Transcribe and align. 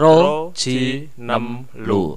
Ro 0.00 0.48
Ji 0.56 1.12
Nem 1.20 1.68
Lu. 1.76 2.16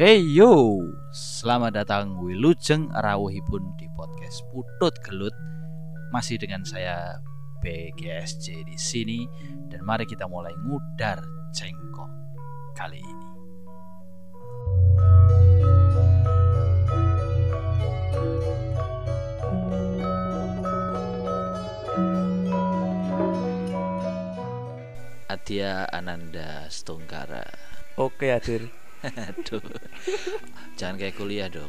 Hey 0.00 0.24
yo, 0.24 0.80
selamat 1.12 1.84
datang 1.84 2.16
Wilujeng 2.16 2.88
Rawuhipun 2.96 3.76
di 3.76 3.84
podcast 3.92 4.40
Putut 4.56 4.96
Gelut. 5.04 5.36
Masih 6.16 6.40
dengan 6.40 6.64
saya 6.64 7.20
BGSJ 7.60 8.64
di 8.64 8.80
sini 8.80 9.28
dan 9.68 9.84
mari 9.84 10.08
kita 10.08 10.24
mulai 10.24 10.56
ngudar 10.64 11.20
cengkok 11.52 12.08
kali 12.72 13.04
ini. 13.04 13.33
Adia 25.44 25.84
Ananda 25.92 26.64
Stungkara. 26.72 27.44
Oke 28.00 28.32
Adil. 28.32 28.72
Aduh. 29.28 29.60
Jangan 30.80 30.96
kayak 30.96 31.20
kuliah 31.20 31.52
dong. 31.52 31.68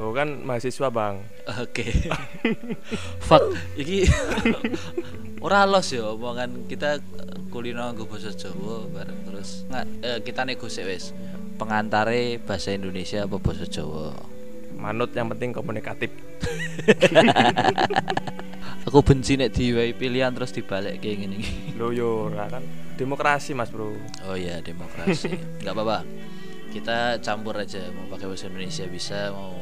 Oh 0.00 0.16
kan 0.16 0.40
mahasiswa 0.40 0.88
bang. 0.88 1.20
Oke. 1.60 1.84
Fuck, 3.20 3.52
iki 3.76 4.08
ora 5.44 5.68
los 5.68 5.92
ya 5.92 6.16
omongan 6.16 6.64
kita 6.64 7.04
kulino 7.52 7.92
nggo 7.92 8.08
basa 8.08 8.32
Jawa 8.32 8.88
bareng 8.88 9.20
terus 9.28 9.68
nggak 9.68 9.86
eh, 10.00 10.18
kita 10.24 10.48
negosiasi 10.48 10.88
wis. 10.88 11.12
Pengantare 11.60 12.40
bahasa 12.40 12.72
Indonesia 12.72 13.28
apa 13.28 13.36
bahasa 13.36 13.68
Jawa? 13.68 14.16
Manut 14.80 15.12
yang 15.12 15.28
penting 15.28 15.52
komunikatif. 15.52 16.08
Aku 18.88 19.04
benci 19.04 19.36
nek 19.36 19.52
diwai 19.52 19.92
pilihan 19.92 20.32
terus 20.32 20.56
dibalik 20.56 21.04
kayak 21.04 21.28
gini. 21.28 21.44
Lo 21.76 21.92
yo 21.92 22.32
ora 22.32 22.48
kan 22.48 22.79
demokrasi 23.00 23.56
mas 23.56 23.72
bro. 23.72 23.96
Oh 24.28 24.36
iya 24.36 24.60
demokrasi. 24.60 25.32
Enggak 25.64 25.72
apa-apa. 25.72 25.98
Kita 26.68 27.16
campur 27.24 27.56
aja 27.56 27.80
mau 27.96 28.04
pakai 28.12 28.28
bahasa 28.28 28.52
Indonesia 28.52 28.84
bisa 28.84 29.32
mau 29.32 29.56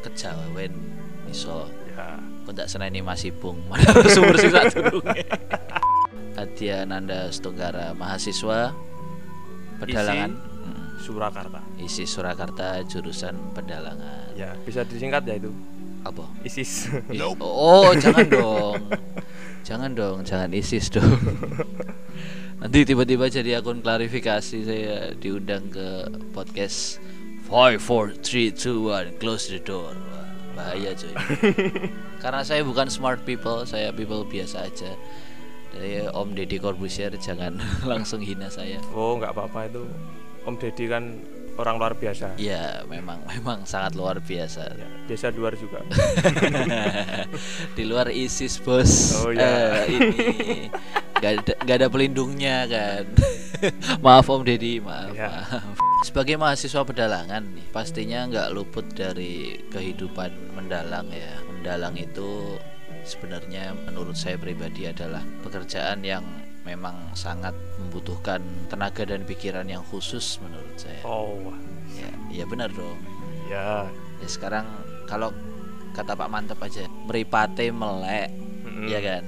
kejawen 0.00 0.72
iso. 1.28 1.68
Ya. 1.92 2.16
Kok 2.48 2.56
ndak 2.56 2.68
seneni 2.72 3.04
Mas 3.04 3.20
Ipung. 3.28 3.60
Mana 3.68 3.84
sumber 4.08 4.40
sing 4.40 4.48
sak 4.48 4.72
durunge. 4.72 5.28
Adia 6.40 6.88
Nanda 6.88 7.28
Stunggara 7.28 7.92
mahasiswa 7.92 8.72
pedalangan 9.76 10.40
Surakarta. 11.04 11.60
isi 11.76 12.08
Surakarta 12.08 12.80
jurusan 12.88 13.36
pedalangan. 13.52 14.32
Ya 14.32 14.56
bisa 14.64 14.88
disingkat 14.88 15.28
ya 15.28 15.36
itu. 15.36 15.52
Apa? 16.00 16.24
ISIS. 16.48 16.88
Oh, 17.44 17.92
jangan 17.92 18.24
dong. 18.24 18.88
Jangan 19.68 19.92
dong, 19.92 20.24
jangan 20.24 20.48
ISIS 20.56 20.88
dong. 20.88 21.04
Nanti 22.60 22.84
tiba-tiba 22.84 23.24
jadi 23.32 23.56
akun 23.56 23.80
klarifikasi 23.80 24.58
saya 24.68 25.16
diundang 25.16 25.72
ke 25.72 26.12
podcast 26.36 27.00
5 27.48 27.80
4 27.80 28.20
3 28.20 28.52
2 28.52 29.16
1 29.16 29.16
close 29.16 29.48
the 29.48 29.56
door. 29.64 29.96
Wah, 29.96 30.28
bahaya 30.52 30.92
cuy. 30.92 31.14
Karena 32.22 32.44
saya 32.44 32.60
bukan 32.60 32.92
smart 32.92 33.24
people, 33.24 33.64
saya 33.64 33.96
people 33.96 34.28
biasa 34.28 34.68
aja. 34.68 34.92
Dari 35.72 36.04
Om 36.04 36.36
Deddy 36.36 36.60
Corbusier 36.60 37.16
jangan 37.16 37.56
langsung 37.90 38.20
hina 38.20 38.52
saya. 38.52 38.76
oh 38.92 39.16
nggak 39.16 39.32
apa-apa 39.32 39.64
itu. 39.64 39.82
Om 40.44 40.60
Deddy 40.60 40.84
kan 40.84 41.16
orang 41.56 41.80
luar 41.80 41.92
biasa. 41.96 42.36
Ya, 42.36 42.84
memang 42.92 43.24
memang 43.24 43.64
sangat 43.64 43.96
luar 43.96 44.20
biasa. 44.20 44.68
Ya, 44.68 44.88
biasa 45.08 45.32
di 45.32 45.38
luar 45.40 45.56
juga. 45.56 45.80
di 47.76 47.84
luar 47.88 48.12
ISIS 48.12 48.60
bos 48.60 49.20
Oh, 49.24 49.32
ya. 49.32 49.84
Eh, 49.88 49.96
ini 49.96 50.28
gak 51.20 51.32
ada, 51.36 51.52
nggak 51.60 51.76
ada 51.76 51.88
pelindungnya 51.88 52.56
kan. 52.66 53.04
Maaf 54.04 54.26
om 54.26 54.40
deddy 54.40 54.80
maaf, 54.80 55.12
Ya. 55.12 55.28
maaf. 55.28 55.76
Sebagai 56.00 56.40
mahasiswa 56.40 56.80
pedalangan 56.80 57.44
nih 57.52 57.66
pastinya 57.68 58.24
nggak 58.24 58.56
luput 58.56 58.88
dari 58.90 59.60
kehidupan 59.68 60.56
mendalang 60.56 61.12
ya. 61.12 61.36
Mendalang 61.44 61.92
itu 61.94 62.56
sebenarnya 63.04 63.76
menurut 63.84 64.16
saya 64.16 64.40
pribadi 64.40 64.88
adalah 64.88 65.20
pekerjaan 65.44 66.00
yang 66.00 66.24
memang 66.64 67.12
sangat 67.12 67.52
membutuhkan 67.76 68.40
tenaga 68.68 69.04
dan 69.04 69.24
pikiran 69.24 69.68
yang 69.68 69.84
khusus 69.84 70.40
menurut 70.40 70.72
saya. 70.76 71.04
Oh 71.04 71.52
ya 71.92 72.08
ya 72.32 72.44
benar 72.48 72.72
dong. 72.72 72.96
Ya. 73.52 73.84
ya 74.24 74.28
sekarang 74.28 74.64
kalau 75.04 75.36
kata 75.92 76.16
Pak 76.16 76.30
Mantep 76.32 76.60
aja 76.62 76.86
meripate 77.04 77.68
melek 77.68 78.32
Mm-mm. 78.64 78.88
ya 78.88 79.04
kan? 79.04 79.24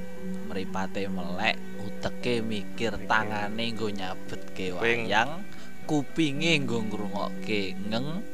Meripate 0.49 1.05
melek 1.05 1.57
uteke 2.03 2.43
mikir 2.43 2.99
tangane 3.07 3.71
nggo 3.71 3.87
nyabetke 3.95 4.75
wayang 4.75 5.47
kupinge 5.87 6.59
nggo 6.67 6.83
ngrungokke 6.91 7.79
ngeng 7.79 8.27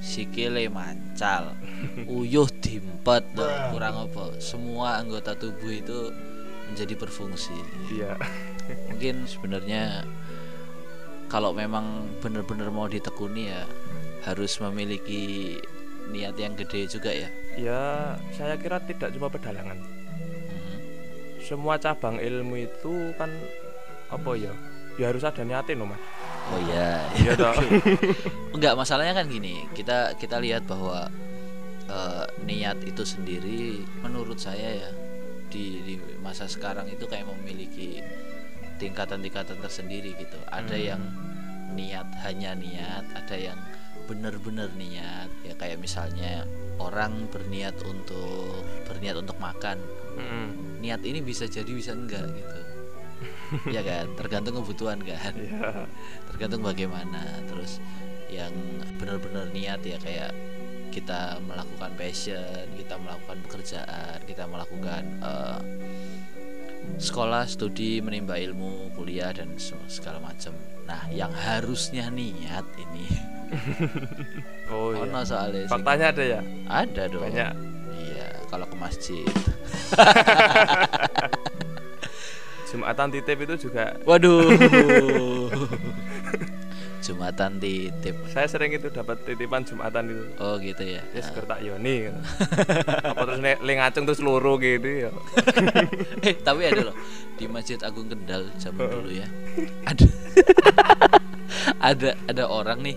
sikile 0.00 0.72
mancal. 0.72 1.52
Uyuh 2.08 2.48
dimpet 2.64 3.28
kurang 3.68 4.08
apa. 4.08 4.40
Semua 4.40 5.04
anggota 5.04 5.36
tubuh 5.36 5.68
itu 5.68 6.08
menjadi 6.72 6.96
berfungsi. 6.96 7.52
Iya. 7.92 8.16
mungkin 8.88 9.28
sebenarnya 9.28 10.06
kalau 11.28 11.52
memang 11.52 12.08
benar-benar 12.24 12.72
mau 12.72 12.88
ditekuni 12.88 13.52
ya 13.52 13.68
harus 14.24 14.56
memiliki 14.64 15.58
niat 16.08 16.40
yang 16.40 16.56
gede 16.56 16.88
juga 16.88 17.12
ya. 17.12 17.28
Ya 17.60 17.82
saya 18.32 18.56
kira 18.56 18.80
tidak 18.80 19.12
cuma 19.12 19.28
pedalangan. 19.28 19.99
Semua 21.50 21.74
cabang 21.76 22.16
ilmu 22.16 22.54
itu 22.56 23.10
kan 23.18 23.26
apa 24.06 24.30
ya? 24.38 24.54
Ya 24.94 25.10
harus 25.10 25.26
ada 25.26 25.42
niatin 25.42 25.82
loh 25.82 25.90
mas. 25.90 25.98
oh 26.50 26.60
iya 26.62 27.02
Iya 27.16 27.32
toh. 27.34 27.54
enggak 28.56 28.74
masalahnya 28.74 29.14
kan 29.14 29.26
gini 29.26 29.66
kita 29.70 30.14
kita 30.14 30.38
lihat 30.38 30.66
bahwa 30.66 31.06
eh, 31.86 32.26
niat 32.42 32.78
itu 32.82 33.02
sendiri 33.02 33.82
menurut 34.00 34.38
saya 34.38 34.78
ya 34.78 34.90
di, 35.46 35.82
di 35.82 35.94
masa 36.18 36.46
sekarang 36.46 36.86
itu 36.86 37.06
kayak 37.06 37.26
memiliki 37.26 37.98
tingkatan-tingkatan 38.78 39.58
tersendiri 39.58 40.14
gitu 40.16 40.38
ada 40.48 40.74
Hmm. 40.74 40.86
yang 40.94 41.02
niat 41.70 42.06
hanya 42.26 42.54
niat 42.54 43.04
ada 43.14 43.36
yang 43.36 43.58
benar-benar 44.06 44.70
niat 44.74 45.30
ya 45.46 45.54
kayak 45.54 45.78
misalnya 45.78 46.42
orang 46.80 47.28
berniat 47.28 47.76
untuk 47.84 48.64
berniat 48.88 49.20
untuk 49.20 49.36
makan. 49.36 49.76
Mm-mm. 50.10 50.80
niat 50.82 51.04
ini 51.06 51.22
bisa 51.22 51.46
jadi 51.46 51.68
bisa 51.70 51.92
enggak 51.94 52.26
gitu. 52.32 52.58
Ya 53.74 53.82
kan? 53.84 54.10
Tergantung 54.16 54.62
kebutuhan 54.62 54.98
kan? 55.04 55.34
Iya. 55.36 55.84
tergantung 56.32 56.64
bagaimana. 56.64 57.20
Terus 57.46 57.78
yang 58.30 58.54
benar-benar 58.96 59.50
niat 59.50 59.82
ya 59.82 59.98
kayak 59.98 60.32
kita 60.90 61.38
melakukan 61.46 61.94
passion 61.94 62.66
kita 62.74 62.98
melakukan 62.98 63.38
pekerjaan 63.46 64.18
kita 64.26 64.42
melakukan 64.50 65.02
eh, 65.22 65.60
sekolah 66.98 67.46
studi 67.46 68.02
menimba 68.02 68.34
ilmu 68.38 68.90
kuliah 68.98 69.30
dan 69.30 69.54
se- 69.58 69.78
segala 69.86 70.18
macam. 70.18 70.50
Nah 70.90 71.06
yang 71.14 71.30
harusnya 71.30 72.10
niat 72.10 72.66
ini 72.76 73.06
Oh 74.70 74.92
iya. 74.92 75.02
ono 75.02 75.20
soalnya 75.22 75.66
Faktanya 75.66 76.06
ada 76.10 76.22
ya? 76.22 76.40
ada 76.66 77.02
dong 77.06 77.22
Banyak. 77.22 77.52
iya 77.92 78.28
kalau 78.46 78.64
ke 78.64 78.76
masjid 78.76 79.26
Jumatan 82.66 83.10
titip 83.10 83.38
itu 83.40 83.54
juga 83.60 83.98
waduh 84.04 84.46
jumatan 87.00 87.58
titip 87.58 88.14
saya 88.28 88.46
sering 88.46 88.70
itu 88.70 88.86
dapat 88.86 89.18
titipan 89.24 89.64
Jumatan 89.64 90.06
itu. 90.06 90.22
oh 90.36 90.54
gitu 90.54 90.84
ya 90.84 91.02
Ya 91.10 91.20
seger 91.20 91.42
tak 91.44 91.58
yoni. 91.60 92.06
gitu. 92.06 92.18
Apa 93.02 93.22
terus 93.24 93.40
nek 93.40 93.58
le 93.58 93.72
ngacung 93.74 94.04
terus 94.04 94.20
loro 94.20 94.54
gitu 94.54 94.86
ya. 94.86 95.10
eh 96.20 96.36
tapi 96.36 96.62
ada 96.62 96.86
loh 96.86 96.96
di 97.34 97.48
Masjid 97.48 97.80
Agung 97.80 98.06
Kendal 98.06 98.52
zaman 98.54 98.86
dulu 98.86 99.10
ya 99.10 99.26
ada 99.82 100.06
ada 101.82 102.08
ada 102.22 102.44
orang 102.46 102.84
nih 102.84 102.96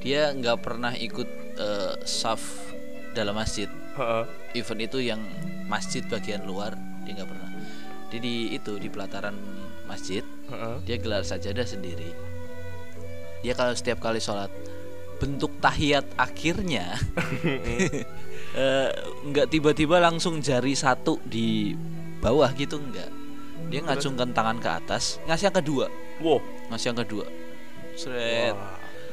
dia 0.00 0.32
nggak 0.32 0.58
pernah 0.60 0.92
ikut 0.92 1.28
eh, 1.56 1.94
saf 2.04 2.40
dalam 3.12 3.36
masjid 3.36 3.68
Heeh. 3.96 4.24
event 4.56 4.80
itu 4.80 4.98
yang 5.02 5.20
masjid 5.68 6.02
bagian 6.08 6.42
luar 6.44 6.74
dia 7.04 7.14
nggak 7.16 7.28
pernah 7.28 7.50
dia 8.10 8.18
di 8.18 8.50
itu 8.50 8.80
di 8.80 8.88
pelataran 8.88 9.36
masjid 9.86 10.24
Heeh. 10.48 10.76
dia 10.88 10.96
gelar 10.98 11.22
sajadah 11.22 11.66
sendiri 11.66 12.10
dia 13.40 13.52
kalau 13.52 13.72
setiap 13.72 14.00
kali 14.00 14.20
sholat 14.20 14.48
bentuk 15.20 15.52
tahiyat 15.60 16.08
akhirnya 16.16 16.96
eh, 18.56 18.88
nggak 19.26 19.46
tiba-tiba 19.52 20.00
langsung 20.00 20.40
jari 20.40 20.72
satu 20.72 21.20
di 21.22 21.76
bawah 22.20 22.48
gitu 22.56 22.80
enggak 22.80 23.08
dia 23.68 23.84
ngacungkan 23.84 24.32
tangan 24.32 24.58
ke 24.58 24.68
atas 24.68 25.20
ngasih 25.28 25.52
yang 25.52 25.58
kedua 25.60 25.86
Wow. 26.20 26.36
ngasih 26.68 26.92
yang 26.92 27.00
kedua. 27.00 27.24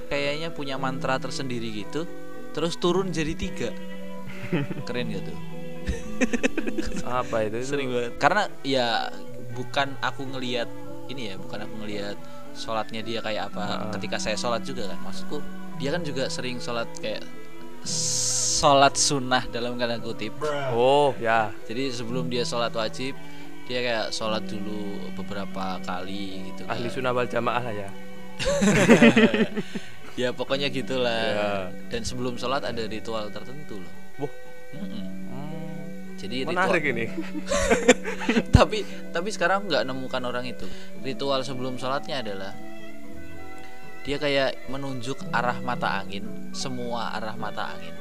Kayaknya 0.07 0.51
punya 0.51 0.75
mantra 0.79 1.19
tersendiri 1.21 1.69
gitu 1.85 2.07
terus 2.55 2.79
turun 2.81 3.13
jadi 3.13 3.37
tiga. 3.37 3.69
Keren 4.87 5.13
gitu. 5.13 5.33
Apa 7.05 7.45
itu, 7.45 7.61
sering 7.61 7.93
banget. 7.93 8.17
Karena 8.17 8.49
ya 8.65 9.13
bukan 9.53 9.93
aku 10.01 10.25
ngelihat 10.25 10.65
ini 11.07 11.31
ya 11.31 11.35
bukan 11.37 11.63
aku 11.63 11.73
ngelihat 11.85 12.17
sholatnya 12.57 13.05
dia 13.05 13.21
kayak 13.21 13.53
apa 13.53 13.63
Heeh. 13.63 13.91
ketika 13.99 14.17
saya 14.17 14.33
sholat 14.33 14.65
juga 14.65 14.89
kan. 14.89 14.99
Maksudku 15.05 15.37
dia 15.77 15.93
kan 15.93 16.01
juga 16.01 16.25
sering 16.33 16.57
sholat 16.57 16.89
kayak 16.97 17.21
sholat 18.57 18.97
sunnah 18.97 19.45
dalam 19.53 19.77
kata 19.77 20.01
kutip. 20.01 20.33
Oh 20.73 21.13
ya. 21.21 21.53
Jadi 21.69 21.93
sebelum 21.93 22.25
dia 22.25 22.41
sholat 22.41 22.73
wajib 22.73 23.13
dia 23.67 23.83
kayak 23.83 24.07
sholat 24.15 24.47
dulu 24.47 25.11
beberapa 25.19 25.75
kali 25.83 26.39
gitu 26.51 26.63
kan. 26.63 26.79
ahli 26.79 26.87
sunnah 26.87 27.11
wal 27.11 27.27
jamaah 27.27 27.59
lah 27.59 27.75
ya 27.75 27.89
ya 30.17 30.33
pokoknya 30.33 30.67
gitulah. 30.73 31.13
Ya. 31.13 31.49
dan 31.93 32.01
sebelum 32.03 32.35
sholat 32.35 32.65
ada 32.65 32.81
ritual 32.89 33.29
tertentu 33.29 33.79
loh. 33.79 33.93
Wah. 34.25 34.33
Mm-mm. 34.75 35.05
hmm, 35.31 35.87
jadi 36.19 36.43
menarik 36.43 36.83
ritual 36.83 36.91
ini. 36.91 37.05
Tapi 38.57 38.83
tapi 39.15 39.29
sekarang 39.31 39.69
nggak 39.71 39.87
nemukan 39.87 40.23
orang 40.27 40.43
itu. 40.49 40.67
Ritual 40.99 41.45
sebelum 41.45 41.79
sholatnya 41.79 42.19
adalah 42.25 42.51
dia 44.03 44.17
kayak 44.19 44.67
menunjuk 44.71 45.19
arah 45.31 45.59
mata 45.63 45.99
angin 45.99 46.51
semua 46.51 47.15
arah 47.15 47.37
mata 47.39 47.71
angin. 47.71 47.95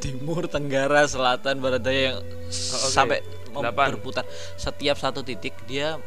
Timur 0.00 0.44
tenggara 0.48 1.08
selatan 1.08 1.60
barat 1.64 1.80
daya 1.80 2.00
yang 2.12 2.18
Oh, 2.20 2.52
oke. 2.52 2.92
sampai 2.94 3.18
berputar. 3.52 4.22
Setiap 4.54 5.00
satu 5.00 5.24
titik 5.26 5.56
dia 5.66 5.98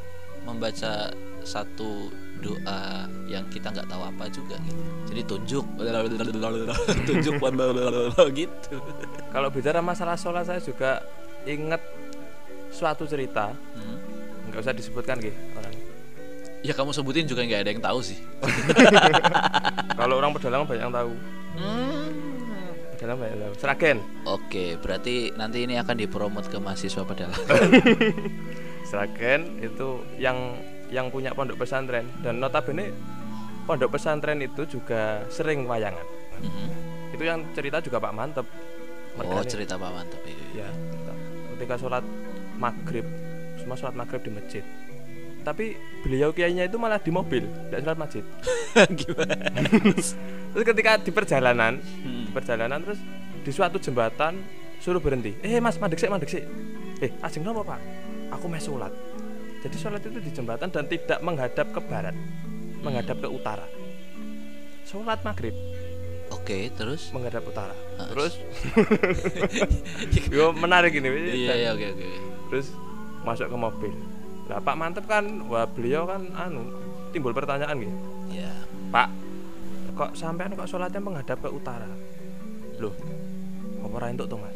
membaca 0.48 1.12
satu 1.44 2.08
doa 2.40 3.06
yang 3.30 3.46
kita 3.52 3.70
nggak 3.70 3.88
tahu 3.88 4.02
apa 4.04 4.26
juga 4.32 4.56
gitu. 4.66 4.82
Jadi 5.12 5.22
tunjuk. 5.28 5.66
Tunjuk 7.08 7.34
gitu. 8.40 8.76
Kalau 9.30 9.50
bicara 9.54 9.80
masalah 9.84 10.16
sholat 10.16 10.48
saya 10.48 10.64
juga 10.64 11.04
ingat 11.46 11.82
suatu 12.74 13.06
cerita. 13.06 13.54
Hmm. 13.76 13.98
nggak 14.50 14.66
usah 14.66 14.74
disebutkan 14.74 15.22
gitu 15.22 15.38
orang. 15.62 15.76
Ya 16.66 16.74
kamu 16.74 16.92
sebutin 16.92 17.30
juga 17.30 17.46
nggak 17.46 17.62
ada 17.62 17.70
yang 17.70 17.84
tahu 17.86 18.00
sih. 18.02 18.18
Kalau 20.00 20.18
orang 20.18 20.34
pedalangan 20.34 20.66
banyak 20.66 20.84
yang 20.90 20.96
tahu. 20.96 21.14
Yang 23.00 23.18
tahu. 23.40 23.54
Seragen 23.56 23.98
Oke, 24.28 24.76
berarti 24.76 25.32
nanti 25.40 25.64
ini 25.64 25.80
akan 25.80 25.96
dipromot 25.96 26.44
ke 26.52 26.60
mahasiswa 26.60 27.06
pedalang. 27.08 27.46
Seragen 28.84 29.62
itu 29.64 30.04
yang 30.20 30.60
yang 30.90 31.08
punya 31.08 31.32
pondok 31.32 31.58
pesantren 31.58 32.06
dan 32.20 32.38
notabene 32.38 32.90
pondok 33.64 33.94
pesantren 33.94 34.40
itu 34.40 34.66
juga 34.68 35.24
sering 35.28 35.64
wayangan 35.64 36.06
Mhm. 36.40 36.68
itu 37.12 37.24
yang 37.24 37.44
cerita 37.52 37.78
juga 37.80 38.00
Pak 38.00 38.14
Mantep 38.14 38.48
Oh, 39.12 39.18
Mergane. 39.20 39.46
cerita 39.46 39.76
Pak 39.76 39.92
Mantap 39.92 40.22
itu. 40.24 40.44
ya 40.56 40.70
ketika 41.54 41.76
sholat 41.76 42.06
maghrib 42.56 43.04
semua 43.56 43.76
sholat 43.76 43.92
maghrib 43.94 44.22
di 44.22 44.32
masjid 44.32 44.64
tapi 45.40 45.76
beliau 46.00 46.30
kiainya 46.30 46.64
itu 46.64 46.76
malah 46.76 46.98
di 46.98 47.10
mobil 47.10 47.44
tidak 47.68 47.80
sholat 47.82 48.00
masjid 48.00 48.24
Gimana? 49.00 49.36
terus 49.84 50.16
ketika 50.66 50.92
di 50.98 51.12
perjalanan 51.12 51.74
Hmm. 52.00 52.24
di 52.24 52.32
perjalanan 52.32 52.80
terus 52.80 53.00
di 53.40 53.52
suatu 53.52 53.76
jembatan 53.78 54.40
suruh 54.80 54.98
berhenti 54.98 55.36
eh 55.42 55.60
mas 55.60 55.76
mandek 55.76 56.00
sih 56.00 56.08
mandek 56.08 56.30
sih 56.30 56.44
eh 57.00 57.12
asing 57.20 57.44
nopo 57.44 57.62
pak 57.62 57.80
aku 58.32 58.48
mau 58.48 58.56
sholat 58.58 58.92
jadi 59.60 59.76
sholat 59.76 60.02
itu 60.04 60.20
di 60.20 60.32
jembatan 60.32 60.70
dan 60.72 60.86
tidak 60.88 61.20
menghadap 61.20 61.68
ke 61.72 61.80
barat 61.84 62.16
menghadap 62.80 63.20
ke 63.20 63.28
utara. 63.28 63.68
Sholat 64.88 65.20
maghrib. 65.22 65.52
Oke, 66.30 66.70
terus? 66.78 67.10
menghadap 67.12 67.44
utara. 67.44 67.76
Ah, 67.98 68.08
terus? 68.08 68.38
yo 70.34 70.54
menarik 70.54 70.94
ini 70.96 71.10
Iya, 71.10 71.54
iya, 71.58 71.70
oke, 71.74 71.88
oke. 71.98 72.08
terus 72.54 72.68
masuk 73.26 73.50
ke 73.50 73.58
mobil. 73.58 73.94
Lah 74.48 74.62
Pak 74.64 74.76
Mantep 74.78 75.06
kan 75.10 75.26
wah 75.50 75.68
beliau 75.68 76.08
kan 76.08 76.30
anu 76.38 76.70
timbul 77.12 77.34
pertanyaan 77.34 77.76
gitu. 77.82 77.94
Ya. 78.32 78.54
Pak 78.94 79.10
kok 79.98 80.16
sampean 80.16 80.56
kok 80.56 80.70
sholatnya 80.70 81.04
menghadap 81.04 81.38
ke 81.44 81.50
utara? 81.52 81.90
Loh 82.80 82.96
apa 83.80 83.96
ora 83.96 84.08
entuk 84.12 84.28
tuh 84.28 84.40
mas 84.40 84.56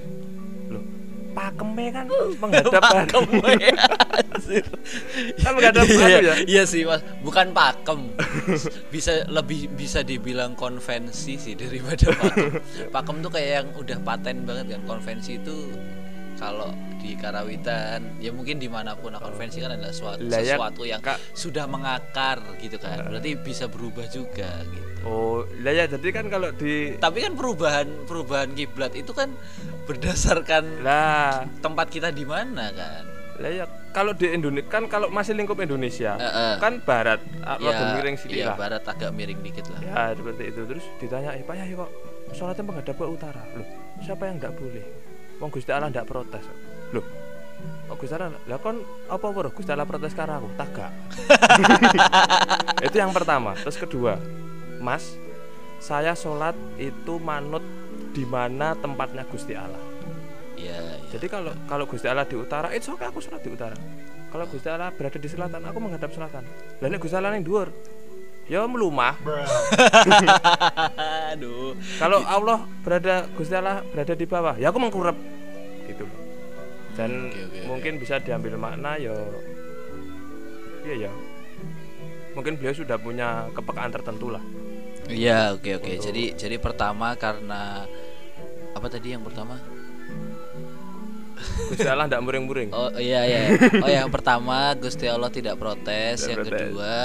pakeme 1.33 1.85
kan 1.89 2.06
menghadap 2.39 2.71
barat 2.77 3.07
kan 5.44 5.51
menghadap 5.57 5.83
Iya, 5.83 6.18
ya 6.21 6.35
Iya 6.45 6.63
sih, 6.69 6.85
Mas. 6.85 7.01
Bukan 7.25 7.51
pakem. 7.51 8.13
Bisa 8.94 9.25
lebih 9.27 9.74
bisa 9.74 10.06
dibilang 10.06 10.53
konvensi 10.53 11.35
sih 11.35 11.53
daripada 11.57 12.13
pakem. 12.13 12.62
Pakem 12.94 13.15
tuh 13.25 13.31
kayak 13.33 13.50
yang 13.63 13.68
udah 13.74 13.97
paten 14.06 14.45
banget 14.45 14.77
kan. 14.77 14.81
Konvensi 14.85 15.41
itu 15.41 15.74
kalau 16.38 16.69
di 17.03 17.19
Karawitan 17.19 18.15
ya 18.24 18.31
mungkin 18.31 18.63
di 18.63 18.71
mana 18.71 18.95
pun 18.95 19.12
nah, 19.12 19.19
konvensi 19.19 19.59
kan 19.59 19.75
adalah 19.75 19.91
suatu, 19.91 20.24
Lah 20.24 20.39
ya, 20.39 20.56
sesuatu 20.56 20.81
yang 20.88 21.03
Kak. 21.03 21.19
sudah 21.35 21.68
mengakar 21.68 22.39
gitu 22.63 22.80
kan 22.80 23.12
berarti 23.12 23.35
bisa 23.35 23.68
berubah 23.68 24.07
juga 24.07 24.47
gitu 24.71 24.88
oh 25.03 25.44
lah 25.59 25.74
ya 25.75 25.85
jadi 25.91 26.07
kan 26.15 26.31
kalau 26.31 26.56
di 26.56 26.95
tapi 26.95 27.27
kan 27.27 27.35
perubahan 27.35 28.07
perubahan 28.07 28.56
kiblat 28.56 28.95
itu 28.95 29.12
kan 29.12 29.35
berdasarkan 29.83 30.63
lah. 30.83 31.44
tempat 31.59 31.88
kita 31.91 32.09
di 32.09 32.24
mana 32.24 32.71
kan? 32.71 33.03
Lah 33.41 33.50
ya 33.50 33.65
kalau 33.91 34.13
di 34.13 34.30
Indonesia 34.30 34.69
kan 34.69 34.85
kalau 34.85 35.09
masih 35.09 35.33
lingkup 35.33 35.57
Indonesia 35.57 36.13
Eh, 36.18 36.25
eh. 36.25 36.53
kan 36.62 36.81
barat 36.85 37.19
ah, 37.41 37.57
rada 37.57 37.97
miring 37.97 38.15
sedikit 38.18 38.45
iya, 38.45 38.53
lah. 38.53 38.57
barat 38.57 38.83
agak 38.85 39.09
miring 39.12 39.39
dikit 39.41 39.68
lah. 39.74 39.80
Ya 39.81 40.03
seperti 40.13 40.44
itu. 40.53 40.62
Terus 40.69 40.85
ditanya 41.01 41.30
eh 41.35 41.44
pak 41.44 41.56
Yai 41.57 41.74
kok 41.74 41.89
sholatnya 42.33 42.63
menghadap 42.63 42.95
ke 42.95 43.06
utara? 43.06 43.44
Loh 43.57 43.68
siapa 44.01 44.30
yang 44.30 44.38
tidak 44.38 44.53
boleh? 44.57 44.85
Wong 45.41 45.50
Gusti 45.50 45.71
Allah 45.74 45.89
tidak 45.89 46.07
protes. 46.07 46.45
Loh 46.94 47.06
Oh 47.88 47.95
Gusti 47.95 48.13
Allah 48.15 48.35
lah 48.47 48.59
kon 48.59 48.81
apa 49.07 49.25
bro 49.31 49.50
Gusti 49.51 49.71
Allah 49.71 49.88
protes 49.88 50.13
karena 50.13 50.39
aku? 50.39 50.50
Tagak. 50.56 50.91
Itu 52.88 52.95
yang 53.01 53.12
pertama. 53.12 53.56
Terus 53.59 53.77
kedua 53.80 54.19
Mas 54.83 55.15
saya 55.83 56.15
sholat 56.15 56.56
itu 56.80 57.19
manut 57.19 57.59
di 58.13 58.24
mana 58.24 58.77
tempatnya 58.77 59.25
Gusti 59.25 59.54
Allah 59.54 59.81
iya 60.56 60.77
iya. 60.77 60.95
jadi 61.12 61.25
kalau 61.27 61.51
kalau 61.65 61.83
Gusti 61.86 62.06
Allah 62.06 62.24
di 62.24 62.38
utara 62.38 62.69
itu 62.71 62.89
oke 62.89 63.04
aku 63.04 63.19
sholat 63.19 63.42
di 63.42 63.50
utara 63.50 63.74
kalau 64.30 64.45
Gusti 64.45 64.69
Allah 64.69 64.89
berada 64.89 65.18
di 65.18 65.27
selatan 65.27 65.62
aku 65.62 65.77
menghadap 65.77 66.10
selatan 66.10 66.42
dan 66.77 66.89
Gusti 66.95 67.13
Allah 67.13 67.33
yang 67.33 67.44
dhuwur 67.44 67.68
ya 68.45 68.60
melumah 68.68 69.15
aduh 71.33 71.74
Kalau 71.98 72.19
Allah 72.24 72.57
berada 72.83 73.25
Gusti 73.33 73.54
Allah 73.56 73.81
berada 73.88 74.13
di 74.13 74.25
bawah, 74.25 74.56
ya 74.59 74.69
aku 74.69 74.80
mengkurep 74.80 75.16
gitu 75.88 76.04
loh. 76.04 76.18
Dan 76.94 77.31
oke, 77.31 77.39
oke. 77.39 77.59
mungkin 77.66 77.92
bisa 77.98 78.19
diambil 78.19 78.54
makna 78.56 79.00
ya 79.00 79.16
Iya 80.83 81.07
ya. 81.07 81.11
Mungkin 82.35 82.59
beliau 82.59 82.76
sudah 82.76 82.99
punya 82.99 83.47
kepekaan 83.54 83.90
tertentu 83.90 84.28
lah. 84.28 84.44
iya 85.07 85.52
oke 85.52 85.80
oke 85.80 85.90
Untuk- 85.90 86.04
jadi 86.04 86.23
jadi 86.35 86.56
pertama 86.59 87.16
karena 87.16 87.87
apa 88.83 88.92
tadi 88.92 89.16
yang 89.16 89.23
pertama 89.23 89.56
Gusti 91.71 91.87
Allah 91.87 92.07
tidak 92.07 92.23
muring-muring. 92.23 92.69
Oh 92.71 92.87
iya 92.95 93.23
iya. 93.28 93.42
Oh 93.83 93.90
yang 93.90 94.07
pertama 94.07 94.71
Gusti 94.75 95.07
Allah 95.07 95.28
tidak 95.28 95.56
protes. 95.59 96.23
Tidak 96.23 96.30
yang 96.30 96.40
protes. 96.40 96.59
kedua 96.71 96.95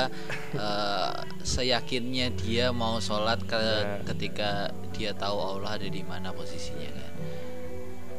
eh, 0.54 1.10
seyakinnya 1.42 2.34
dia 2.34 2.70
mau 2.70 2.98
sholat 2.98 3.42
ke 3.42 3.58
Ya. 3.58 3.98
ketika 4.14 4.50
dia 4.94 5.10
tahu 5.14 5.38
Allah 5.38 5.78
ada 5.78 5.88
di 5.90 6.02
mana 6.02 6.30
posisinya 6.30 6.86
kan. 6.86 7.12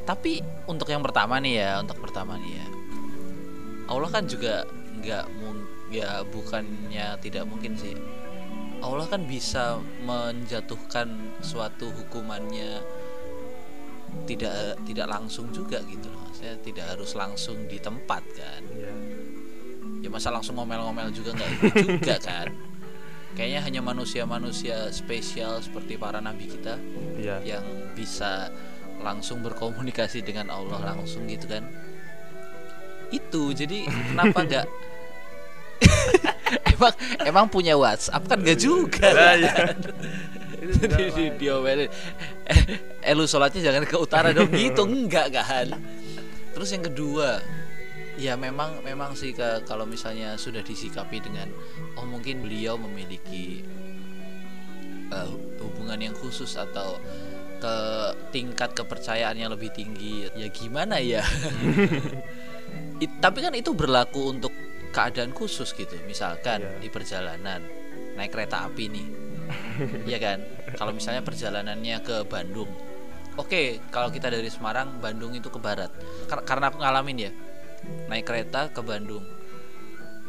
Tapi 0.07 0.43
untuk 0.67 0.87
yang 0.87 1.03
pertama 1.05 1.39
nih 1.39 1.61
ya, 1.61 1.71
untuk 1.79 1.99
pertama 1.99 2.35
nih 2.35 2.51
ya. 2.57 2.65
Allah 3.87 4.09
kan 4.11 4.23
juga 4.27 4.63
nggak 4.99 5.25
ya 5.91 6.23
bukannya 6.27 7.15
tidak 7.19 7.43
mungkin 7.47 7.75
sih. 7.79 7.95
Allah 8.79 9.07
kan 9.07 9.23
bisa 9.23 9.79
menjatuhkan 10.03 11.11
suatu 11.43 11.91
hukumannya 11.91 12.79
tidak 14.25 14.77
tidak 14.85 15.07
langsung 15.09 15.49
juga 15.49 15.81
gitu 15.85 16.07
loh. 16.09 16.25
Saya 16.31 16.55
tidak 16.61 16.95
harus 16.95 17.13
langsung 17.13 17.65
di 17.67 17.77
tempat 17.77 18.23
kan. 18.35 18.61
Iya. 18.71 18.93
Ya 19.99 20.07
masa 20.07 20.31
langsung 20.31 20.55
ngomel-ngomel 20.55 21.11
juga 21.11 21.35
nggak 21.35 21.51
juga 21.75 22.15
kan. 22.29 22.47
Kayaknya 23.35 23.59
hanya 23.61 23.81
manusia-manusia 23.85 24.89
spesial 24.89 25.61
seperti 25.61 25.95
para 25.95 26.17
nabi 26.19 26.49
kita 26.49 26.75
Iya. 27.19 27.39
yang 27.45 27.65
bisa 27.93 28.49
langsung 28.99 29.39
berkomunikasi 29.39 30.23
dengan 30.23 30.51
Allah 30.51 30.95
langsung 30.95 31.27
gitu 31.27 31.47
kan. 31.47 31.63
Itu 33.09 33.51
jadi 33.53 33.85
kenapa 34.11 34.43
nggak 34.45 34.65
emang 36.75 36.93
emang 37.23 37.45
punya 37.47 37.75
WhatsApp 37.75 38.25
kan 38.27 38.39
gak 38.41 38.59
juga 38.59 39.07
Lah, 39.11 39.35
kan? 39.39 39.77
Jadi 40.69 41.03
di, 41.11 41.25
diomelin. 41.41 41.89
Eh, 42.45 42.59
eh 43.01 43.13
lu 43.17 43.25
sholatnya 43.25 43.61
jangan 43.71 43.83
ke 43.89 43.97
utara 43.97 44.29
dong. 44.29 44.49
Gitu 44.53 44.83
enggak 44.85 45.33
kan? 45.33 45.73
Terus 46.53 46.69
yang 46.69 46.83
kedua 46.85 47.41
ya 48.19 48.35
memang 48.35 48.83
memang 48.83 49.15
sih 49.15 49.31
ke, 49.31 49.63
kalau 49.63 49.87
misalnya 49.87 50.35
sudah 50.35 50.59
disikapi 50.59 51.23
dengan 51.23 51.47
oh 51.95 52.03
mungkin 52.03 52.43
beliau 52.43 52.75
memiliki 52.75 53.63
eh, 55.09 55.29
hubungan 55.63 55.97
yang 55.97 56.15
khusus 56.15 56.59
atau 56.59 56.99
ke 57.59 57.75
tingkat 58.31 58.71
kepercayaan 58.71 59.35
yang 59.35 59.51
lebih 59.51 59.71
tinggi 59.71 60.27
ya 60.31 60.47
gimana 60.47 60.99
ya? 60.99 61.23
It- 63.03 63.19
tapi 63.19 63.39
kan 63.43 63.55
itu 63.55 63.71
berlaku 63.75 64.31
untuk 64.31 64.51
keadaan 64.91 65.31
khusus 65.31 65.71
gitu. 65.75 65.95
Misalkan 66.07 66.63
Iya. 66.63 66.79
di 66.83 66.89
perjalanan 66.91 67.61
naik 68.19 68.35
kereta 68.35 68.67
api 68.67 68.91
nih 68.91 69.07
Iya 70.05 70.17
kan 70.17 70.39
kalau 70.75 70.91
misalnya 70.91 71.21
perjalanannya 71.21 71.97
ke 72.01 72.23
Bandung 72.25 72.69
oke 73.35 73.61
kalau 73.89 74.09
kita 74.09 74.27
dari 74.27 74.47
Semarang 74.47 74.99
Bandung 74.99 75.31
itu 75.31 75.47
ke 75.47 75.57
barat 75.57 75.89
Kar- 76.27 76.43
karena 76.43 76.67
aku 76.67 76.77
ngalamin 76.79 77.17
ya 77.19 77.31
naik 78.07 78.25
kereta 78.25 78.67
ke 78.67 78.81
Bandung 78.81 79.23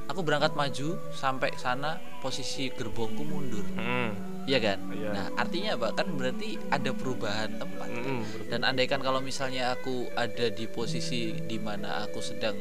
aku 0.07 0.21
berangkat 0.23 0.55
maju 0.55 0.99
sampai 1.11 1.55
sana 1.55 1.99
posisi 2.19 2.71
gerbongku 2.71 3.23
mundur 3.23 3.67
Mm. 3.75 4.31
Iya 4.49 4.57
kan? 4.59 4.79
Iya. 4.91 5.11
Nah, 5.13 5.27
artinya 5.37 5.77
apa? 5.77 5.93
Kan 5.93 6.17
berarti 6.17 6.57
ada 6.73 6.91
perubahan 6.91 7.61
tempat. 7.61 7.87
kan? 7.87 8.03
Mm-mm. 8.03 8.49
Dan 8.49 8.65
andaikan 8.65 8.99
kalau 8.99 9.21
misalnya 9.21 9.77
aku 9.77 10.09
ada 10.17 10.49
di 10.49 10.65
posisi 10.65 11.37
di 11.37 11.61
mana 11.61 12.03
aku 12.03 12.25
sedang 12.25 12.57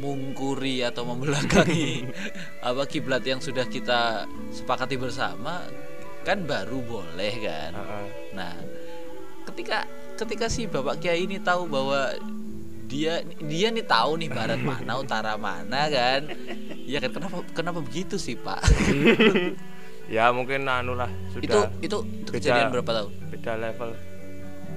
mungkuri 0.00 0.80
atau 0.80 1.04
membelakangi 1.04 2.08
apa 2.66 2.82
kiblat 2.86 3.20
yang 3.22 3.38
sudah 3.38 3.68
kita 3.68 4.24
sepakati 4.50 4.96
bersama, 4.96 5.68
kan 6.26 6.44
baru 6.44 6.78
boleh 6.84 7.34
kan. 7.40 7.70
Ah, 7.74 7.84
ah. 8.02 8.06
Nah, 8.36 8.54
ketika 9.50 9.88
ketika 10.20 10.46
si 10.52 10.68
Bapak 10.68 11.00
Kiai 11.00 11.24
ini 11.24 11.40
tahu 11.40 11.66
bahwa 11.66 12.12
dia 12.90 13.22
dia 13.40 13.68
nih 13.70 13.86
tahu 13.86 14.18
nih 14.20 14.30
barat 14.30 14.60
mana, 14.60 14.98
utara 15.02 15.34
mana 15.40 15.88
kan. 15.88 16.28
Iya 16.84 16.98
kan? 17.02 17.10
Kenapa 17.16 17.36
kenapa 17.54 17.78
begitu 17.80 18.20
sih, 18.20 18.36
Pak? 18.36 18.60
ya 20.10 20.34
mungkin 20.34 20.66
anu 20.66 20.98
lah 20.98 21.06
itu 21.38 21.38
sudah 21.38 21.70
itu 21.78 21.86
itu 21.86 21.98
beda. 22.02 22.32
kejadian 22.34 22.66
berapa 22.74 22.90
tahun? 22.98 23.10
beda 23.30 23.52
level 23.62 23.90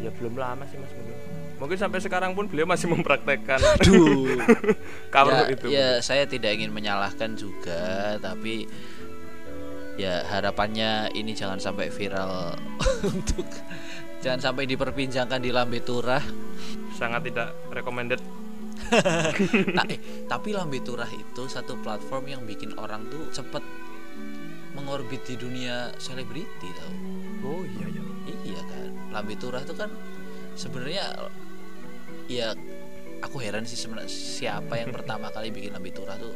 ya 0.06 0.10
belum 0.14 0.34
lama 0.38 0.64
sih 0.70 0.78
mas 0.78 0.94
mungkin 0.94 1.18
mungkin 1.58 1.78
sampai 1.82 2.00
sekarang 2.06 2.38
pun 2.38 2.46
beliau 2.46 2.70
masih 2.70 2.86
mempraktekkan 2.94 3.58
Aduh. 3.82 4.38
kalau 5.16 5.34
ya, 5.34 5.50
itu 5.50 5.66
ya 5.74 5.90
saya 6.06 6.30
tidak 6.30 6.60
ingin 6.60 6.76
menyalahkan 6.76 7.40
juga, 7.40 8.20
tapi 8.20 8.68
ya 10.00 10.26
harapannya 10.26 11.14
ini 11.14 11.38
jangan 11.38 11.62
sampai 11.62 11.94
viral 11.94 12.58
untuk 13.14 13.46
jangan 14.24 14.40
sampai 14.42 14.66
diperbincangkan 14.66 15.40
di 15.44 15.52
Lambe 15.54 15.84
Turah. 15.84 16.24
sangat 16.94 17.26
tidak 17.30 17.50
recommended 17.74 18.22
Nah, 19.78 19.86
eh, 19.90 19.98
tapi 20.32 20.54
Lambe 20.54 20.78
Turah 20.82 21.10
itu 21.10 21.44
satu 21.50 21.78
platform 21.82 22.30
yang 22.30 22.42
bikin 22.46 22.78
orang 22.78 23.10
tuh 23.10 23.26
cepet 23.34 23.64
mengorbit 24.74 25.22
di 25.26 25.36
dunia 25.38 25.94
selebriti 25.98 26.70
tau. 26.74 26.94
oh 27.46 27.62
iya 27.66 27.88
iya 27.90 28.02
Iya 28.24 28.62
kan, 28.64 28.90
Lambe 29.12 29.36
Turah 29.36 29.60
itu 29.66 29.76
kan 29.76 29.92
sebenarnya 30.56 31.28
ya 32.32 32.56
aku 33.20 33.40
heran 33.40 33.68
sih 33.68 33.76
sebenarnya 33.76 34.08
siapa 34.08 34.80
yang 34.80 34.96
pertama 34.96 35.28
kali 35.34 35.52
bikin 35.52 35.76
Lambe 35.76 35.92
Turah 35.92 36.16
tuh 36.16 36.32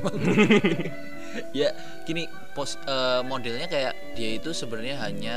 ya 1.60 1.70
gini 2.02 2.24
pos 2.50 2.76
eh, 2.82 3.20
modelnya 3.22 3.66
kayak 3.66 3.94
dia 4.14 4.34
itu 4.34 4.50
sebenarnya 4.50 4.96
hanya 5.00 5.36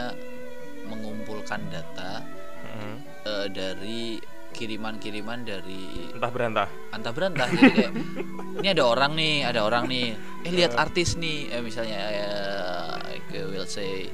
mengumpulkan 0.86 1.62
data 1.70 2.24
Mm. 2.64 2.96
eh, 3.28 3.48
dari 3.54 4.02
kiriman-kiriman 4.50 5.44
dari 5.44 6.10
entah 6.10 6.32
berantah. 6.32 6.68
Antah 6.90 7.12
berantah 7.12 7.46
jadi 7.46 7.70
kayak 7.70 7.92
ini 8.64 8.68
ada 8.72 8.84
orang 8.88 9.12
nih 9.14 9.36
ada 9.44 9.62
orang 9.62 9.86
nih. 9.86 10.16
Eh 10.42 10.50
lihat 10.50 10.74
artis 10.74 11.14
nih. 11.14 11.52
Eh, 11.52 11.62
misalnya 11.62 12.00
I 12.10 13.20
will 13.46 13.68
say 13.68 14.10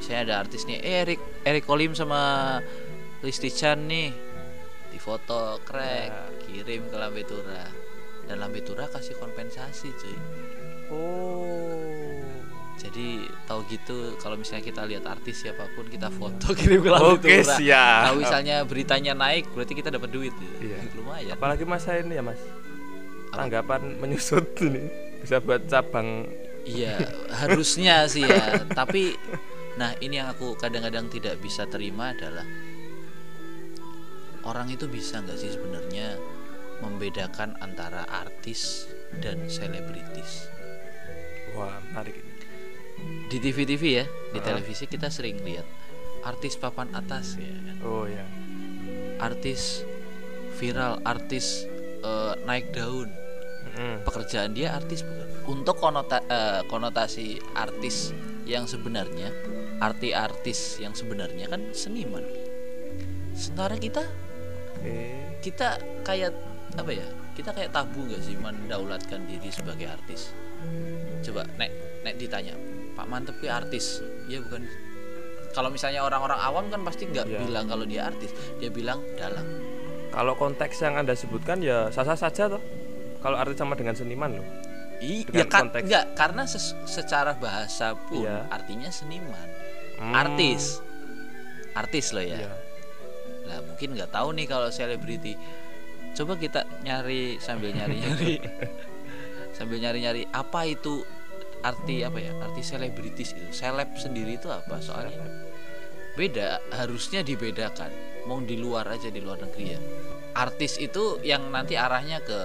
saya 0.00 0.24
ada 0.24 0.40
artis 0.40 0.64
nih. 0.64 0.80
Eh 0.80 0.94
Erik 1.04 1.20
Erik 1.44 1.62
Kolim 1.62 1.92
sama 1.92 2.58
Listi 3.22 3.52
Chan 3.52 3.86
nih. 3.86 4.10
Di 4.90 4.98
foto 4.98 5.60
krek 5.62 6.08
Ya. 6.10 6.26
kirim 6.42 6.88
ke 6.88 6.96
Lambe 6.96 7.22
Tura 7.22 7.66
dan 8.26 8.36
Lambe 8.38 8.60
Tura 8.60 8.86
kasih 8.86 9.14
kompensasi 9.16 9.88
cuy. 9.94 10.16
Oh. 10.90 12.22
Jadi 12.76 13.24
tahu 13.48 13.64
gitu 13.66 14.14
kalau 14.20 14.36
misalnya 14.36 14.60
kita 14.62 14.84
lihat 14.84 15.08
artis 15.08 15.40
siapa 15.40 15.64
pun 15.72 15.88
kita 15.88 16.12
foto 16.12 16.52
kirim 16.58 16.84
ke 16.84 16.90
Lambe 16.92 17.16
Oke, 17.16 17.40
Tura. 17.40 17.56
Siap. 17.56 18.00
kalau 18.04 18.18
misalnya 18.20 18.56
beritanya 18.62 19.12
naik 19.16 19.48
berarti 19.50 19.72
kita 19.72 19.88
dapat 19.88 20.10
duit 20.12 20.34
Iya. 20.60 20.84
lumayan. 20.92 21.32
Apalagi 21.34 21.64
masa 21.64 21.96
ini 21.96 22.14
ya 22.14 22.22
mas? 22.22 22.38
Apa? 23.32 23.42
tanggapan 23.42 23.96
menyusut 23.96 24.44
ini. 24.60 24.86
Bisa 25.20 25.40
buat 25.40 25.66
cabang. 25.66 26.28
Iya, 26.62 26.98
harusnya 27.32 28.06
sih 28.06 28.22
ya. 28.22 28.66
Tapi 28.70 29.14
nah 29.76 29.92
ini 29.98 30.16
yang 30.16 30.28
aku 30.28 30.56
kadang-kadang 30.56 31.06
tidak 31.08 31.36
bisa 31.38 31.64
terima 31.66 32.10
adalah 32.10 32.44
orang 34.42 34.70
itu 34.70 34.86
bisa 34.86 35.20
nggak 35.20 35.36
sih 35.36 35.50
sebenarnya 35.50 36.16
membedakan 36.84 37.56
antara 37.64 38.04
artis 38.08 38.90
dan 39.22 39.48
selebritis. 39.48 40.48
wah 41.56 41.80
menarik 41.90 42.20
ini 42.20 42.32
Di 43.28 43.38
TV-TV 43.42 43.82
ya, 43.92 44.04
di 44.32 44.40
televisi 44.40 44.88
kita 44.88 45.12
sering 45.12 45.40
lihat 45.44 45.66
artis 46.24 46.56
papan 46.56 46.88
atas 46.96 47.36
ya 47.36 47.52
kan. 47.52 47.76
oh 47.84 48.04
ya 48.08 48.24
Artis 49.16 49.84
viral, 50.56 51.00
artis 51.04 51.68
eh, 52.00 52.34
naik 52.48 52.72
daun. 52.72 53.12
Mm. 53.76 54.08
Pekerjaan 54.08 54.56
dia 54.56 54.72
artis 54.72 55.04
bukan? 55.04 55.28
Untuk 55.46 55.76
konota, 55.76 56.20
eh, 56.24 56.64
konotasi 56.68 57.40
artis 57.52 58.16
yang 58.48 58.64
sebenarnya, 58.64 59.32
arti 59.80 60.16
artis 60.16 60.80
yang 60.80 60.96
sebenarnya 60.96 61.48
kan 61.52 61.72
seniman. 61.76 62.24
Sementara 63.36 63.76
kita 63.76 64.04
oke 64.80 64.96
kita 65.44 65.78
kayak 66.02 66.32
apa 66.74 66.90
ya? 66.90 67.06
Kita 67.32 67.52
kayak 67.52 67.70
tabu 67.70 68.02
gak 68.06 68.20
sih 68.20 68.34
mendaulatkan 68.34 69.22
diri 69.24 69.48
sebagai 69.48 69.86
artis? 69.86 70.34
Coba 71.22 71.46
nek 71.54 71.70
nek 72.02 72.14
ditanya, 72.16 72.56
Pak 72.92 73.06
Mantep 73.06 73.36
ke 73.38 73.46
artis? 73.46 74.00
Iya 74.26 74.42
bukan? 74.42 74.66
Kalau 75.52 75.68
misalnya 75.68 76.02
orang-orang 76.02 76.36
awam 76.36 76.64
kan 76.66 76.82
pasti 76.82 77.06
nggak 77.06 77.26
Iya. 77.26 77.38
bilang 77.40 77.64
kalau 77.64 77.84
dia 77.84 78.04
artis, 78.04 78.28
dia 78.56 78.68
bilang 78.68 79.00
dalang. 79.14 79.46
kalau 80.08 80.32
konteks 80.32 80.80
yang 80.80 80.96
anda 80.96 81.12
sebutkan 81.12 81.60
ya 81.60 81.88
sah-sah 81.90 82.16
saja 82.16 82.48
toh 82.48 82.62
kalau 83.20 83.36
artis 83.36 83.52
sama 83.54 83.76
dengan 83.76 83.92
seniman 83.92 84.32
loh 84.32 84.48
Iya, 84.96 85.44
kan, 85.44 85.68
konteks. 85.68 85.84
enggak, 85.84 86.04
karena 86.14 86.42
ses- 86.46 86.72
secara 86.86 87.36
bahasa 87.36 87.92
pun 87.98 88.24
Iya. 88.24 88.48
artinya 88.48 88.88
seniman, 88.88 89.44
Hmm. 90.00 90.16
artis, 90.16 90.80
artis 91.74 92.16
loh 92.16 92.24
ya. 92.24 92.38
Iya. 92.38 92.52
Nah 93.44 93.58
mungkin 93.62 93.92
nggak 93.92 94.08
tahu 94.08 94.32
nih 94.32 94.46
kalau 94.46 94.68
selebriti. 94.68 95.36
Coba 96.16 96.40
kita 96.40 96.64
nyari 96.80 97.36
sambil 97.36 97.76
nyari-nyari, 97.76 98.40
sambil 99.56 99.76
nyari-nyari 99.76 100.24
apa 100.32 100.64
itu 100.64 101.04
arti 101.60 102.00
apa 102.08 102.16
ya? 102.16 102.32
Arti 102.40 102.64
selebritis 102.64 103.36
itu, 103.36 103.52
seleb 103.52 103.92
sendiri 104.00 104.40
itu 104.40 104.48
apa? 104.48 104.80
Soalnya 104.80 105.20
beda, 106.16 106.64
harusnya 106.72 107.20
dibedakan. 107.20 107.92
Mau 108.24 108.40
di 108.40 108.56
luar 108.56 108.88
aja 108.88 109.12
di 109.12 109.20
luar 109.20 109.44
negeri 109.44 109.64
ya. 109.76 109.80
Artis 110.32 110.80
itu 110.80 111.20
yang 111.20 111.52
nanti 111.52 111.76
arahnya 111.76 112.24
ke 112.24 112.40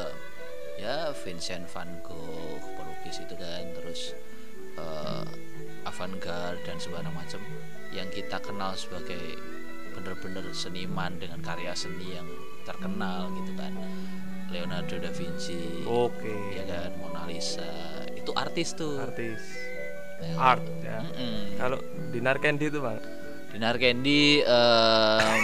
ya 0.75 1.15
Vincent 1.23 1.71
van 1.71 1.87
Gogh, 2.03 2.59
pelukis 2.75 3.23
itu 3.23 3.39
kan, 3.39 3.63
terus 3.71 4.11
eh, 4.75 5.23
avant-garde 5.87 6.59
dan 6.67 6.75
segala 6.75 7.07
macam 7.15 7.39
yang 7.95 8.07
kita 8.11 8.39
kenal 8.43 8.75
sebagai 8.75 9.39
bener-bener 9.93 10.45
seniman 10.55 11.15
dengan 11.19 11.39
karya 11.43 11.75
seni 11.75 12.15
yang 12.15 12.27
terkenal 12.63 13.31
gitu 13.35 13.51
kan. 13.55 13.73
Leonardo 14.51 14.99
da 14.99 15.11
Vinci. 15.15 15.87
Oke. 15.87 16.35
Ya 16.55 16.63
kan 16.67 16.91
Mona 16.99 17.23
Lisa. 17.27 18.03
Itu 18.11 18.35
artis 18.35 18.75
tuh. 18.75 18.99
Artis. 18.99 19.39
Ya. 20.21 20.37
art 20.37 20.61
ya. 20.85 21.01
Mm-mm. 21.01 21.57
kalau 21.57 21.81
dinar 22.13 22.37
candy 22.37 22.69
itu 22.69 22.77
bang? 22.77 23.01
Dinar 23.51 23.75
Candy 23.75 24.39
em, 24.47 25.39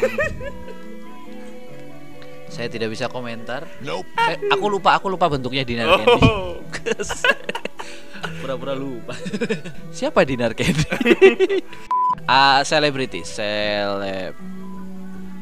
saya 2.56 2.72
tidak 2.72 2.96
bisa 2.96 3.12
komentar. 3.12 3.68
Eh, 3.84 4.38
aku 4.48 4.72
lupa 4.72 4.96
aku 4.96 5.12
lupa 5.12 5.27
bentuknya 5.27 5.68
Dinar 5.68 5.92
Candy 6.00 6.24
oh 6.24 6.63
pura-pura 8.39 8.72
lupa. 8.72 9.12
Siapa 9.98 10.24
Dinar 10.24 10.56
Candy 10.56 10.88
ah 12.28 12.60
selebriti 12.68 13.24
seleb 13.24 14.36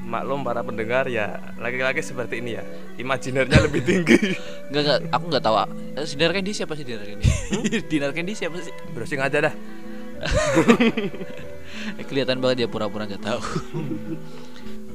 maklum 0.05 0.45
para 0.45 0.61
pendengar 0.61 1.09
ya 1.09 1.41
laki-laki 1.57 2.05
seperti 2.05 2.37
ini 2.39 2.61
ya 2.61 2.63
imajinernya 3.01 3.57
lebih 3.65 3.81
tinggi 3.81 4.17
Enggak 4.69 4.81
enggak, 4.81 4.99
aku 5.13 5.23
enggak 5.29 5.43
tahu. 5.45 5.55
Eh, 5.93 6.05
Dinar 6.17 6.33
Candy 6.33 6.51
siapa 6.53 6.73
sih 6.73 6.81
Dinar 6.81 7.05
Candy? 7.05 7.27
Dinar 7.91 8.11
Candy 8.17 8.33
siapa 8.33 8.57
sih? 8.61 8.73
browsing 8.97 9.21
aja 9.21 9.49
dah 9.49 9.53
Eh, 11.99 12.05
kelihatan 12.07 12.41
banget 12.41 12.65
dia 12.65 12.69
pura-pura 12.71 13.05
nggak 13.05 13.21
tahu. 13.21 13.41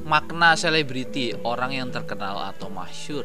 Makna 0.03 0.59
selebriti, 0.59 1.31
orang 1.45 1.71
yang 1.71 1.87
terkenal 1.87 2.51
atau 2.51 2.67
masyur. 2.67 3.23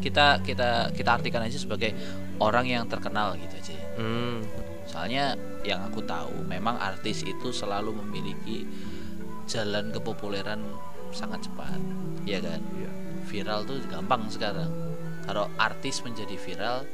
Kita 0.00 0.40
kita 0.40 0.94
kita 0.94 1.10
artikan 1.10 1.42
aja 1.44 1.58
sebagai 1.58 1.92
orang 2.40 2.64
yang 2.70 2.84
terkenal 2.88 3.36
gitu 3.36 3.54
aja. 3.60 3.72
ya. 3.76 3.84
hmm. 4.00 4.61
Soalnya 4.86 5.34
yang 5.62 5.86
aku 5.86 6.02
tahu 6.02 6.42
memang 6.46 6.78
artis 6.78 7.22
itu 7.22 7.54
selalu 7.54 7.94
memiliki 8.02 8.66
jalan 9.46 9.90
kepopuleran 9.94 10.62
sangat 11.12 11.46
cepat 11.46 11.78
ya 12.24 12.38
kan? 12.42 12.60
Iya. 12.78 12.90
Viral 13.26 13.64
tuh 13.66 13.78
gampang 13.86 14.26
sekarang. 14.28 14.70
Kalau 15.22 15.46
artis 15.58 16.02
menjadi 16.02 16.34
viral 16.38 16.86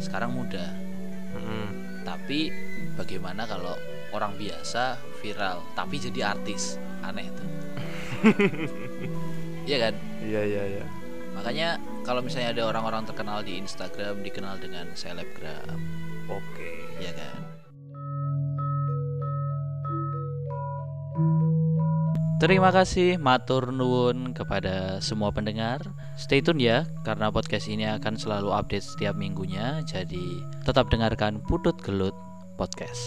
sekarang 0.00 0.34
mudah. 0.34 0.84
Mm-mm. 1.36 1.68
tapi 2.06 2.48
bagaimana 2.96 3.44
kalau 3.44 3.76
orang 4.16 4.40
biasa 4.40 4.96
viral 5.20 5.60
tapi 5.76 6.00
jadi 6.00 6.32
artis? 6.32 6.80
Aneh 7.04 7.28
tuh. 7.34 7.50
Iya 9.66 9.90
kan? 9.90 9.94
Iya 10.22 10.42
iya 10.46 10.62
iya 10.78 10.84
makanya 11.36 11.76
kalau 12.02 12.24
misalnya 12.24 12.56
ada 12.56 12.64
orang-orang 12.72 13.04
terkenal 13.04 13.44
di 13.44 13.60
Instagram 13.60 14.24
dikenal 14.24 14.56
dengan 14.56 14.88
selebgram 14.96 15.78
oke 16.32 16.72
ya 16.98 17.12
kan 17.12 17.56
Terima 22.36 22.68
kasih 22.68 23.16
matur 23.16 23.72
nuwun 23.72 24.36
kepada 24.36 25.00
semua 25.00 25.32
pendengar. 25.32 25.80
Stay 26.20 26.44
tune 26.44 26.60
ya 26.60 26.84
karena 27.00 27.32
podcast 27.32 27.64
ini 27.64 27.88
akan 27.88 28.20
selalu 28.20 28.52
update 28.52 28.84
setiap 28.84 29.16
minggunya. 29.16 29.80
Jadi 29.88 30.44
tetap 30.60 30.92
dengarkan 30.92 31.40
Putut 31.48 31.80
Gelut 31.80 32.12
Podcast. 32.60 33.00